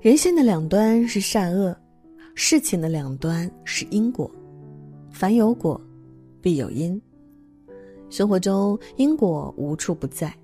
[0.00, 1.76] 人性的两端是善恶，
[2.34, 4.30] 事情的两端是因果。
[5.10, 5.78] 凡有果，
[6.40, 6.98] 必有因。
[8.08, 10.34] 生活中因果无处不在，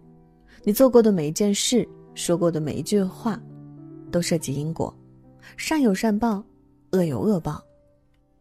[0.63, 3.43] 你做过的每一件事，说过的每一句话，
[4.11, 4.95] 都涉及因果。
[5.57, 6.45] 善有善报，
[6.91, 7.59] 恶有恶报，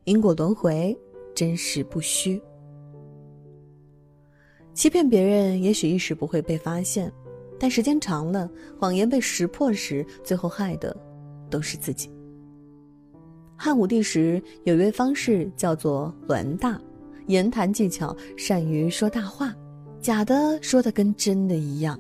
[0.04, 0.98] 因果轮回，
[1.34, 2.42] 真实不虚。
[4.74, 7.10] 欺骗别人，也许一时不会被发现。
[7.58, 10.96] 但时间长了，谎言被识破时，最后害的
[11.56, 12.12] 都是自己。
[13.56, 16.78] 汉武帝时有一位方士叫做栾大，
[17.28, 19.56] 言谈技巧善于说大话，
[20.02, 21.98] 假的说的跟真的一样，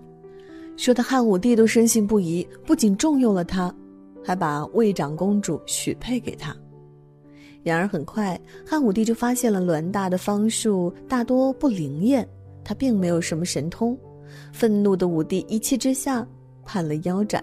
[0.75, 3.73] 说的汉武帝都深信不疑，不仅重用了他，
[4.21, 6.53] 还把魏长公主许配给他。
[7.63, 8.37] 然而很快，
[8.67, 12.27] 汉武帝就发现了栾大的方术大多不灵验，
[12.61, 13.97] 他并没有什么神通。
[14.51, 16.27] 愤怒的武帝一气之下
[16.65, 17.41] 判了腰斩。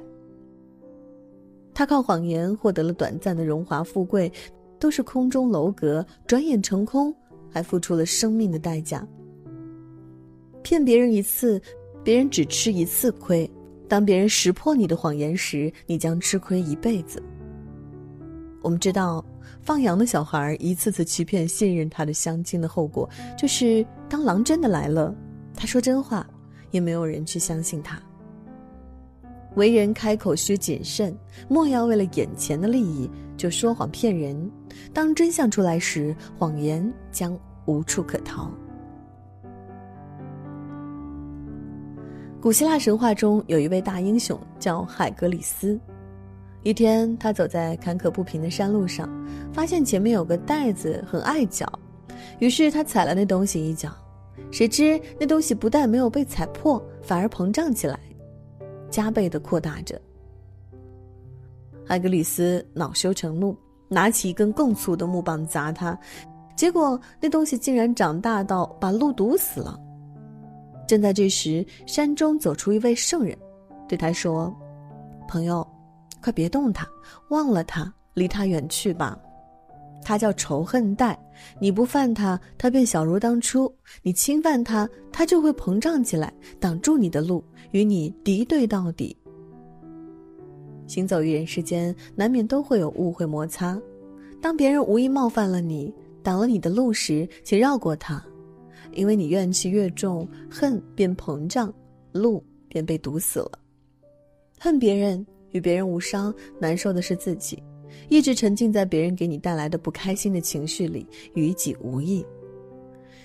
[1.83, 4.31] 他靠谎言获得了短暂的荣华富贵，
[4.79, 7.13] 都是空中楼阁，转眼成空，
[7.51, 9.05] 还付出了生命的代价。
[10.63, 11.61] 骗别人一次，
[12.05, 13.51] 别人只吃一次亏；
[13.89, 17.21] 当别人识破你的谎言时，你将吃亏一辈子。
[18.63, 19.25] 我们知道，
[19.61, 25.13] 放羊的小孩一次次欺骗信任他的乡亲的后果，就是当狼真的来了，
[25.57, 26.25] 他说真话。
[26.71, 28.01] 也没有人去相信他。
[29.55, 31.17] 为人开口需谨慎，
[31.49, 34.51] 莫要为了眼前的利益就说谎骗人。
[34.93, 38.51] 当真相出来时，谎言将无处可逃。
[42.41, 45.79] 古希腊神话中有一位大英雄叫海格里斯。
[46.65, 49.09] 一天，他走在坎坷不平的山路上，
[49.53, 51.71] 发现前面有个袋子很碍脚，
[52.39, 53.91] 于是他踩了那东西一脚。
[54.51, 57.99] 谁知那东西不但没有被踩破，反而膨胀起来，
[58.93, 60.01] 加倍的扩大着。
[61.89, 63.57] 艾格里斯恼羞成怒，
[63.89, 65.99] 拿起一根更粗的木棒砸他，
[66.55, 69.77] 结果那东西竟然长大到把路堵死了。
[70.87, 73.37] 正在这时，山中走出一位圣人，
[73.89, 74.55] 对他说
[75.27, 75.67] ：“朋友，
[76.23, 76.87] 快别动他，
[77.31, 79.19] 忘了他，离他远去吧。”
[80.05, 81.19] 他叫仇恨带，
[81.61, 89.17] 你不犯他，他便小如当初；你侵犯他，他就会膨胀起来，挡住你的路，与你敌对到底。
[90.87, 93.81] 行走于人世间，难免都会有误会摩擦。
[94.41, 98.23] 当别人无意冒犯了你，挡了你的路时，请绕过他，
[98.93, 101.73] 因为你怨气越重，恨便膨胀，
[102.11, 103.53] 路便被堵死了。
[104.59, 107.63] 恨别人与别人无伤，难受的是自己。
[108.09, 112.25] 一直沉浸在别人给你带来的不开心的情绪里，与己无益。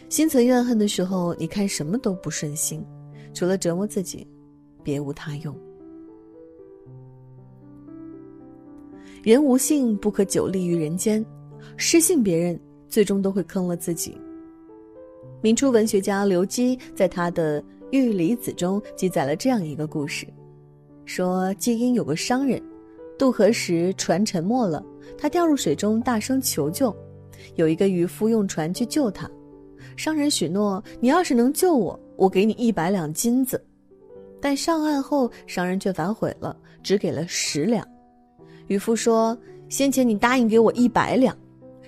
[0.09, 2.83] 心存怨恨的时候，你看什么都不顺心，
[3.33, 4.25] 除了折磨自己，
[4.83, 5.53] 别无他用。
[9.23, 11.25] 人无信不可久立于人间，
[11.75, 12.57] 失信别人，
[12.87, 14.17] 最终都会坑了自己。
[15.41, 17.61] 明初文学家刘基在他的
[17.91, 20.25] 《玉离子》中记载了这样一个故事，
[21.03, 22.61] 说季阴有个商人。
[23.17, 24.83] 渡河时，船沉没了，
[25.17, 26.95] 他掉入水中，大声求救。
[27.55, 29.29] 有一个渔夫用船去救他，
[29.95, 33.63] 商人许诺：“你要是能救我，我给你一百两金子。”
[34.39, 37.87] 但上岸后，商人却反悔了，只给了十两。
[38.67, 39.35] 渔夫说
[39.69, 41.35] ：“先前你答应给我一百两。”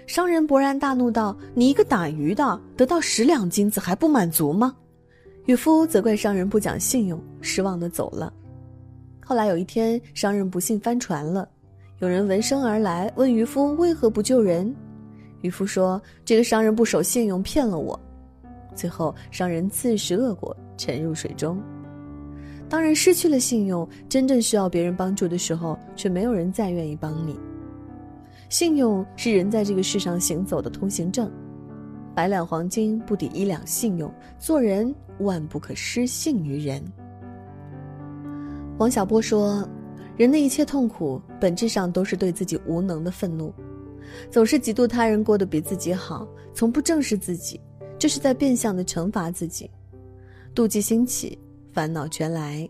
[0.08, 4.76] 商人勃然大怒道：“你一个打鱼的，得到十两金子还不满足吗？”
[5.46, 8.34] 渔夫责怪商人不讲信用，失望的走了。
[9.30, 11.48] 后来有一天，商人不幸翻船了，
[12.00, 14.76] 有人闻声而来，问渔夫为何不救人。
[15.42, 17.98] 渔夫说：“这个商人不守信用，骗了我。”
[18.74, 21.62] 最后，商人自食恶果，沉入水中。
[22.68, 27.40] 当人失去了信用，真正需要别人帮助的时候，却没有人再愿意帮你。
[28.50, 31.32] 信用是人在这个世上行走的通行证，
[32.16, 36.84] 百两黄金不抵一两信用，做人万不可失信于人。
[38.80, 39.68] 王小波说
[40.16, 43.54] ：“人的一切痛苦，本质上都是对自己无能的愤怒。
[44.32, 47.60] 总是嫉妒他人过得比自己好，从不正视自己，
[48.00, 49.70] 这是在变相的惩罚自己。
[50.56, 51.38] 妒忌兴起，
[51.74, 52.68] 烦恼全来。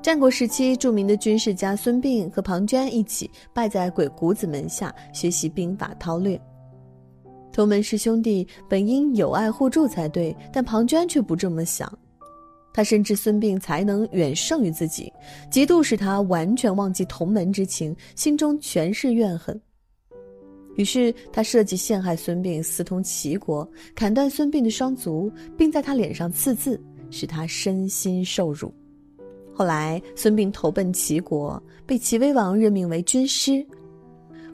[0.00, 6.40] 战国时期，著名的军事家孙膑和庞涓一起拜在鬼谷子门下学习兵法韬略。
[7.52, 11.92] 同门师兄弟本应友爱互助才对，但庞涓却不这么想。”
[12.74, 15.10] 他深知孙膑才能远胜于自己，
[15.48, 19.58] 嫉妒使他完全忘记同门之情，心中全是怨恨。
[20.74, 26.82] 于是他设计陷害孙膑，私通齐国，砍断孙膑的双足，并在他脸上刺字，
[27.12, 28.74] 使他身心受辱。
[29.54, 33.64] 后来，孙膑投奔齐国，被齐威王任命为军师，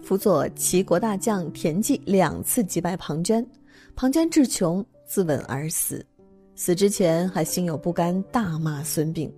[0.02, 3.42] 辅佐齐国大将田忌两次击败庞涓。
[3.96, 6.04] 庞涓志穷，自刎而死。
[6.62, 9.32] 死之前还心有不甘，大骂孙膑。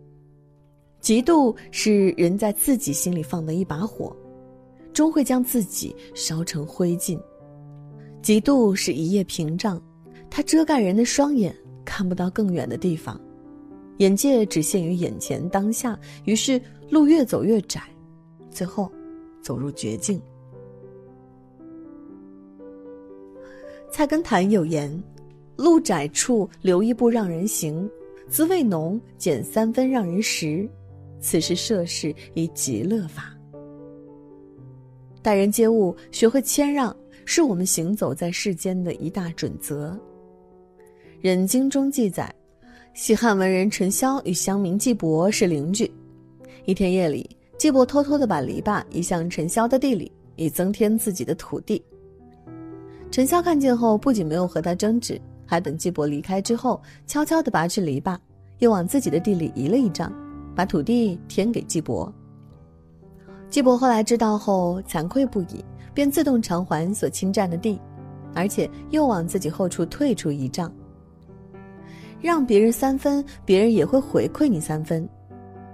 [1.00, 4.12] 嫉妒是人在自己心里放的一把火，
[4.92, 7.16] 终会将自己烧成灰烬。
[8.24, 9.80] 嫉妒是一叶屏障，
[10.28, 11.54] 它遮盖人的双眼，
[11.84, 13.20] 看不到更远的地方。
[13.98, 16.60] 眼界只限于眼前当下，于是
[16.90, 17.82] 路越走越窄，
[18.50, 18.90] 最后
[19.40, 20.20] 走入绝境。
[23.92, 24.90] 菜根谭有言
[25.62, 27.88] ：“路窄处留一步让人行，
[28.28, 30.68] 滋味浓减三分让人食，
[31.20, 33.32] 此是涉世以极乐法。”
[35.22, 36.94] 待人接物，学会谦让，
[37.24, 39.90] 是我们行走在世间的一大准则。
[41.20, 42.34] 《忍经》中记载。
[42.92, 45.90] 西汉文人陈嚣与乡民季伯是邻居。
[46.66, 51.82] 一天夜里，季伯偷偷的把篱笆移向陈嚣的地里，以增添自己的土地。
[53.10, 58.16] 陈嚣看见后，不仅没有和他争执，还等季伯离开之后，悄悄地拔去篱笆，
[58.58, 60.12] 又往自己的地里移了一丈，
[60.54, 62.12] 把土地填给季伯。
[63.50, 67.78] 季伯后来知道后，惭愧不已，便自动偿还所侵占的地，
[68.34, 70.72] 而且又往自己后处退出一丈。
[72.20, 75.06] 让别人三分，别人也会回馈你三分，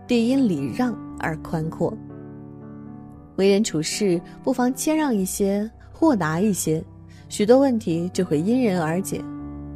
[0.06, 1.92] 地因礼让而宽阔。
[3.36, 6.82] 为人处事不妨谦让一些，豁达一些，
[7.28, 9.22] 许多问题就会因人而解，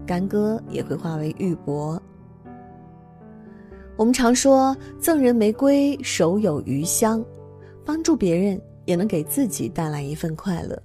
[0.06, 1.99] 干戈也会化为玉帛。
[3.96, 7.25] 我们常说赠人玫瑰，手有余香，
[7.84, 10.81] 帮助别人也能给自己带来一份快乐。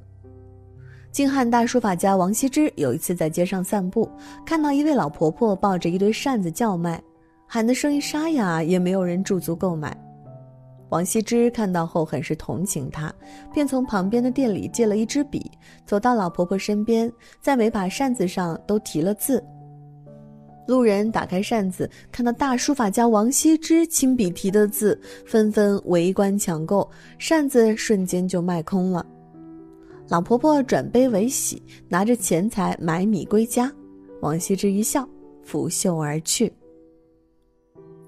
[1.11, 4.07] 晋汉大书法家王羲之有一次在街上散步，
[4.45, 7.01] 看到一位老婆婆抱着一堆扇子叫卖，
[7.47, 9.97] 喊的声音沙哑，也没有人驻足购买。
[10.89, 13.13] 王羲之看到后很是同情她，
[13.53, 15.51] 便从旁边的店里借了一支笔，
[15.85, 17.11] 走到老婆婆身边，
[17.41, 19.43] 在每把扇子上都题了字。
[20.65, 29.05] 路人打开扇子，看到大书法家王羲之亲笔题的字，纷纷围观抢购，扇子瞬间就卖空了。
[30.09, 33.71] 老婆婆转悲为喜，拿着钱财买米归家。
[34.21, 35.07] 王羲之一笑，
[35.43, 36.51] 拂袖而去。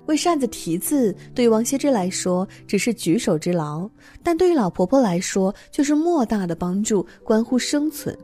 [0.10, 3.88] 为扇子题字，对于王羲之来说只是举手之劳，
[4.24, 8.18] 但对于老婆婆来说却是莫大的帮助，关乎生存。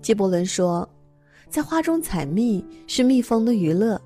[0.00, 0.88] 纪伯伦说
[1.50, 4.00] ：“在花中采蜜是蜜蜂的娱乐，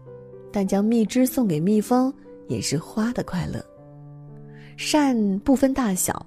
[0.51, 2.11] 但将蜜汁送给蜜蜂
[2.49, 3.63] 也是花的快乐。”
[4.79, 6.25] 善不分大小，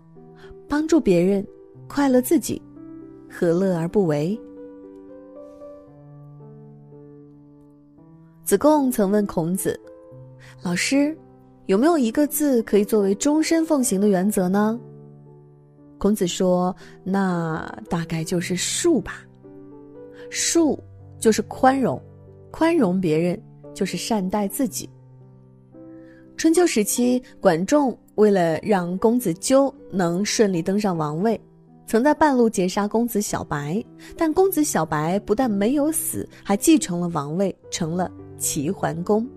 [0.67, 1.43] 帮助别人。
[1.87, 2.61] 快乐自己，
[3.27, 4.39] 何乐而不为？
[8.43, 9.79] 子贡曾问孔子
[10.61, 11.17] ：“老师，
[11.67, 14.79] 有没有一个字可以作为终身奉行的原则呢？”
[15.97, 19.25] 孔子说：“那大概就是恕吧。
[20.29, 20.77] 恕
[21.19, 22.01] 就是宽容，
[22.51, 23.41] 宽容别人
[23.73, 24.89] 就是善待自己。”
[26.37, 31.39] 春秋时期，管仲为了让公子纠能顺利登上王位。
[31.85, 33.83] 曾在半路截杀公子小白，
[34.15, 39.27] 但公子小白不但没有死，还继承了王位，成了齐桓公。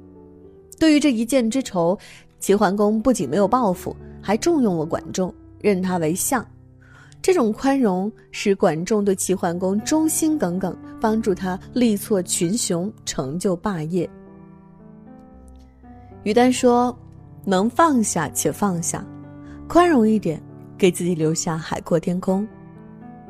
[0.83, 1.97] 对于这一箭之仇，
[2.41, 6.45] 齐桓公不仅没有报复，还重用了管仲，任他为相。
[7.23, 14.11] 这种宽容使管仲对齐桓公忠心耿耿，帮助他力挫群雄，成就霸业。
[16.25, 16.93] 于丹说
[17.47, 19.07] ：“能放下且放下，
[19.69, 20.43] 宽容一点。”
[20.77, 22.45] 给自己留下海阔天空，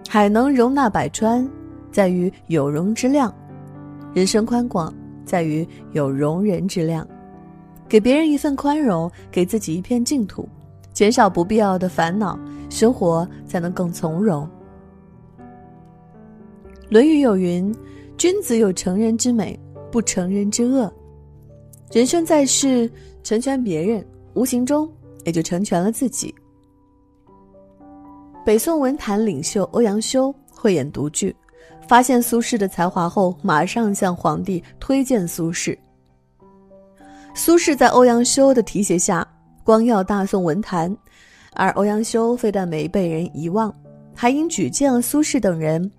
[0.09, 1.47] 海能容纳百川，
[1.91, 3.31] 在于有容之量；
[4.15, 4.91] 人生宽广，
[5.27, 7.07] 在于有容人之量。
[7.93, 10.49] 给别人一份宽容，给自己一片净土，
[10.95, 14.49] 减少不必要的烦恼，生活才能更从容。
[16.89, 17.71] 《论语》有云
[18.17, 20.91] ：“君子有成人之美，不成人之恶。”
[21.93, 22.91] 人生在世，
[23.23, 24.91] 成全别人，无形中
[25.27, 26.35] 也就成全了自己。
[28.43, 31.37] 北宋文坛领袖欧阳修慧眼独具，
[31.87, 35.77] 发现苏轼的才华后，马上向皇帝推荐苏轼。
[37.35, 39.27] 苏轼在欧阳修的提携下，
[39.65, 40.95] 光耀大宋文坛，
[41.55, 43.75] 而欧阳修非但没被人遗忘，
[44.15, 45.91] 还因举荐了苏轼等人，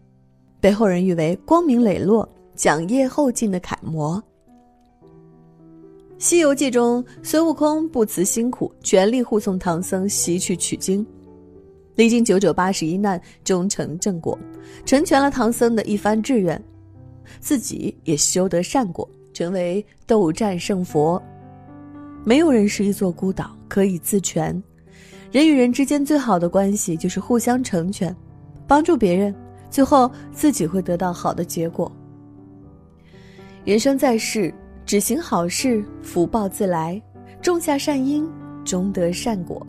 [0.59, 4.21] 被后人誉为光明磊落、讲业后进的楷模。
[6.19, 11.05] 《西游记》中，孙悟空不辞辛苦，全力护送唐僧西去取经。
[11.95, 14.37] 历经九九八十一难，终成正果，
[14.85, 16.63] 成全了唐僧的一番志愿，
[17.39, 21.21] 自己也修得善果，成为斗战胜佛。
[22.23, 24.61] 没有人是一座孤岛，可以自全。
[25.31, 28.15] 人与人之间最好的关系就是互相成全，
[28.67, 29.33] 帮助别人，
[29.69, 31.91] 最后自己会得到好的结果。
[33.65, 34.53] 人生在世，
[34.85, 37.01] 只行好事，福报自来；
[37.41, 38.29] 种下善因，
[38.63, 39.65] 终得善果。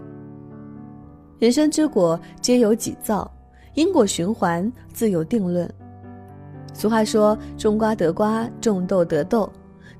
[1.38, 3.30] 人生之果皆由己造，
[3.74, 5.68] 因果循环自有定论。
[6.74, 9.50] 俗话说：“种瓜得瓜，种豆得豆。”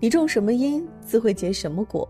[0.01, 2.07] 你种什么因，自会结什么果。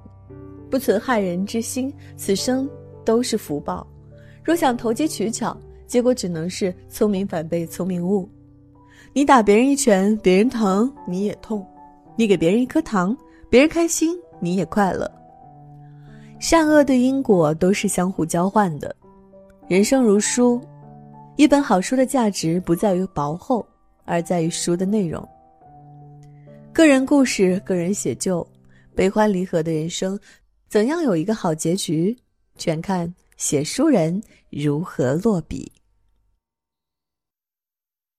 [0.69, 2.69] 不存害人之心，此生
[3.05, 3.87] 都是福报。
[4.43, 5.57] 若想投机取巧，
[5.87, 8.29] 结果只能是聪明反被聪明误。
[9.13, 11.61] 你打别人一拳，别人疼你也痛；
[12.17, 13.17] 你给别人一颗糖，
[13.49, 15.09] 别人开心你也快乐。
[16.41, 18.93] 善恶的因果都是相互交换的。
[19.69, 20.61] 人生如书，
[21.37, 23.65] 一本好书的价值不在于薄厚，
[24.05, 25.27] 而在于书的内容。
[26.73, 28.47] 个人故事，个人写就，
[28.95, 30.19] 悲欢离合的人生，
[30.69, 32.17] 怎样有一个好结局，
[32.57, 35.71] 全看写书人如何落笔。